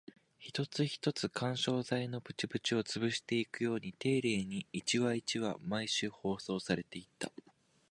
[0.39, 7.31] 一つ一つ、緩衝材のプチプチを潰していくように丁寧に、一話一話、毎週放送されていった